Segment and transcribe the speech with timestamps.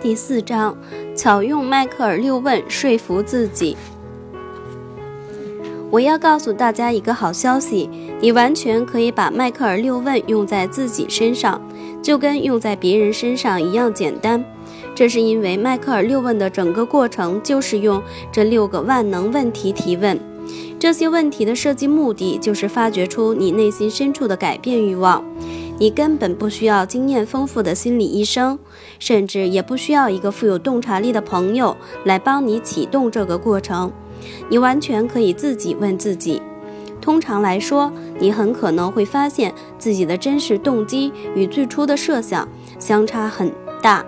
[0.00, 0.76] 第四章，
[1.16, 3.76] 巧用迈克尔六问说服自己。
[5.90, 11.60] 我要告诉大家一个好消息，你完全可以把迈克尔六问用在自己身上，
[12.00, 14.44] 就跟用在别人身上一样简单。
[14.94, 20.16] 这是因为迈克尔六问的整个过程就是用这六个万能问题提问。
[20.78, 25.24] 这些问题的设计目的就是发掘出你内心深处的改变欲望。
[25.78, 28.58] 你根本不需要经验丰富的心理医生，
[28.98, 33.92] 甚至也不需要一个富有洞察力的朋友来帮你启动这个过程。
[34.48, 36.42] 你完全可以自己问自己。
[37.00, 42.46] 通常来说，你很可能会发现自己的真实动机与最初的设想
[42.78, 43.50] 相差很
[43.80, 44.04] 大。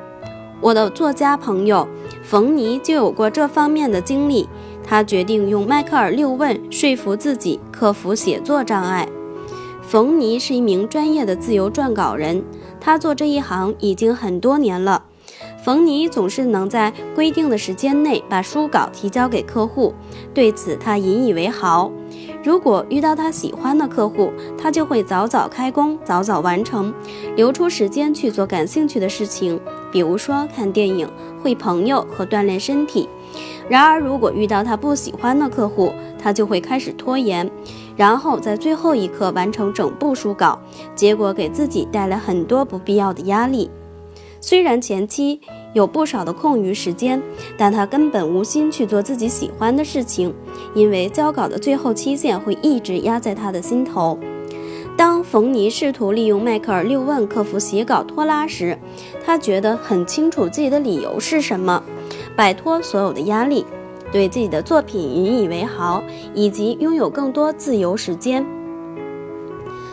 [0.61, 1.89] 我的作家朋友
[2.23, 4.49] 冯尼就有过这方面的经历。
[4.83, 9.09] 他决定用迈克尔六问说服自己克服写作障碍。
[9.91, 12.45] 冯尼是一名专业的自由撰稿人，
[12.81, 15.03] 他做这一行已经很多年了。
[15.65, 19.93] 冯尼总是能在规定的时间内把书稿提交给客户，
[20.33, 21.91] 对此他引以为豪。
[22.45, 26.95] 如果遇到他喜欢的客户，他就会早早开工，早早完成，
[27.35, 31.11] 留出时间去做感兴趣的事情，比如说看电影、
[31.43, 33.09] 会朋友和锻炼身体。
[33.69, 37.51] 然而，如果遇到他不喜欢的客户，他就会开始拖延。
[38.01, 40.59] 然后在最后一刻完成整部书稿，
[40.95, 43.71] 结果给自己带来很多不必要的压力。
[44.41, 45.39] 虽然前期
[45.75, 47.21] 有不少的空余时间，
[47.59, 50.35] 但他根本无心去做自己喜欢的事情，
[50.75, 54.19] 因为交稿的最后期限会一直压在他的心头。
[54.97, 58.79] 当冯尼试图利用迈克尔六问克服写稿拖拉时，
[59.23, 61.83] 他觉得很清楚自己的理由是什么，
[62.35, 63.67] 摆脱所有的压力。
[64.13, 66.03] 对自己的作品引以为豪，
[66.35, 68.45] 以及拥有更多自由时间。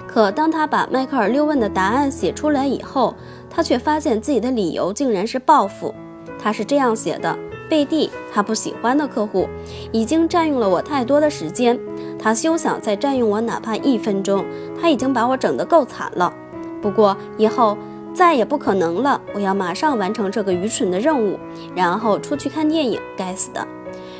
[0.08, 3.14] 可当他把迈克尔六问的答案写出来以后，
[3.50, 5.94] 他却发现自己的理由竟然是报复。
[6.40, 7.38] 他是这样写的：
[7.70, 9.48] 贝蒂，他不喜欢的客户，
[9.92, 11.80] 已经占用了我太多的时间，
[12.18, 14.44] 他休想再占用我哪怕一分钟。
[14.80, 16.34] 他已经把我整得够惨了。
[16.82, 17.78] 不过以后
[18.14, 19.22] 再也不可能了。
[19.36, 21.38] 我要马上完成这个愚蠢的任务，
[21.76, 23.00] 然后出去看电影。
[23.16, 23.68] 该死的！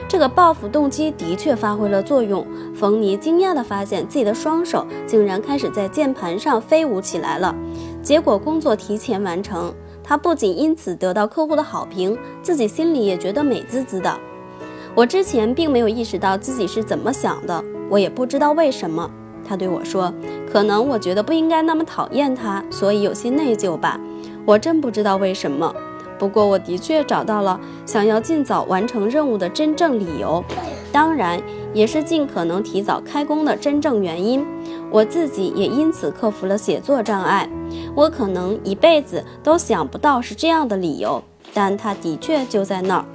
[0.08, 2.46] 这个报复动机的确发挥了作用。
[2.74, 7.54] 冯尼惊讶地发现自己的双手竟然开始在键盘上飞舞起来了。
[8.02, 9.74] 结果工作提前完成，
[10.04, 14.18] 他不仅因此得到客户的好评，自己心里也觉得美滋滋的。
[14.96, 19.10] 我之前并没有意识到自己是怎么想的，我也不知道为什么。
[19.46, 20.14] 他对我说
[20.52, 24.00] ：“可能我觉得不应该那么讨厌他，所以有些内疚吧。
[24.46, 25.74] 我真不知道为什么。”
[26.20, 30.44] 不过，我的确找到了想要尽早完成任务的真正理由，
[30.92, 31.42] 当然
[31.74, 34.46] 也是尽可能提早开工的真正原因。
[34.90, 37.50] 我自己也因此克服了写作障碍。
[37.94, 41.22] 我可能一辈子都想不到是这样的理由，
[41.54, 43.06] 但它的确就在那儿。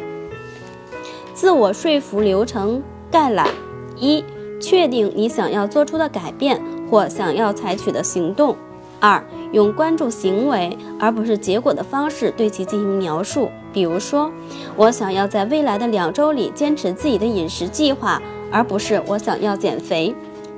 [1.35, 3.49] 自我说服流程概览：
[3.97, 4.23] 一、
[4.61, 8.55] 确定你想要做出的改变或想要采取的行动。
[9.03, 9.21] 二、
[9.51, 13.49] 用关注行为而不是结果的方式对其进行描述。
[13.73, 14.31] 比如说，
[14.77, 20.15] 我想要在未来的两周里坚持自己的饮食计划，而不是我想要减肥。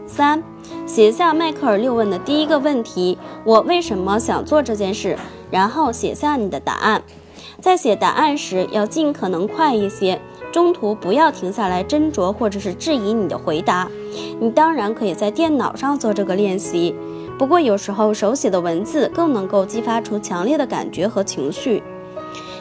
[0.07, 0.43] 三、
[0.85, 5.17] 写下迈克尔六问的第一个问题：我为什么想做这件事？
[5.51, 7.03] 然后写下你的答案。
[7.63, 10.21] 在写答案时要尽可能快一些，
[10.53, 13.89] 中途不要停下来斟酌或者是质疑你的回答。
[14.39, 16.95] 你当然可以在电脑上做这个练习。
[17.37, 21.83] 不过，有时候手写的文字更能够激发出强烈的感觉和情绪。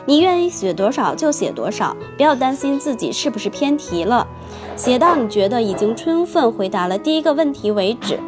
[0.06, 4.28] 你愿意写多少就写多少，不要担心自己是不是偏题了。
[4.75, 8.19] 写到你觉得已经充分回答了第一个问题为止，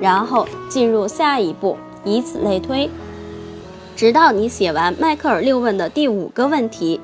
[0.00, 2.90] 然后进入下一步，以此类推，
[3.96, 7.00] 直到你写完迈克尔六问的第五个问题。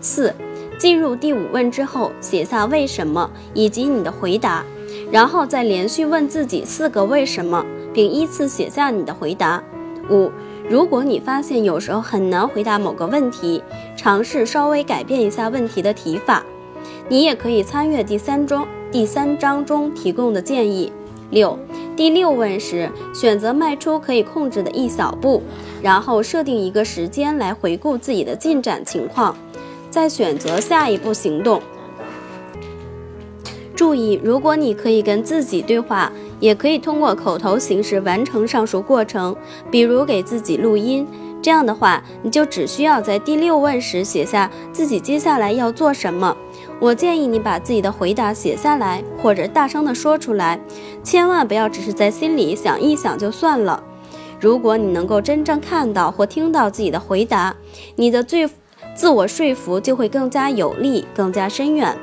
[0.00, 0.34] 四，
[0.76, 4.64] 进入第五问之后，写下为什么以及你的回答，
[5.10, 7.64] 然后再连续问自己四个为什么。
[7.98, 9.60] 并依次写下你的回答。
[10.08, 10.30] 五，
[10.68, 13.60] 如果你发现有时候很难回答某个问题，
[13.96, 16.44] 尝试稍微改变一下问题的提法。
[17.08, 20.92] 你也可以参阅第三章第三章中提供的建议。
[21.30, 21.58] 六，
[21.96, 25.42] 第六问时选择迈出可以控制的一小步，
[25.82, 29.36] 然后设定一个时间来回顾自己的进展情况，
[29.90, 31.60] 再选择下一步行动。
[33.74, 36.12] 注意，如果你可以跟自己对话。
[36.40, 39.34] 也可以通过口头形式完成上述过程，
[39.70, 41.06] 比如给自己录音。
[41.40, 46.36] 这样的话，你就只需要在第六问时写下自己接下来要做什么。
[46.80, 50.60] 我建议你把自己的回答写下来，或者大声地说出来，
[51.02, 53.82] 千万不要只是在心里想一想就算了。
[54.40, 57.54] 如果你能够真正看到或听到自己的回答，
[57.96, 58.48] 你的最
[58.94, 61.96] 自我说服就会更加有力、更加深远。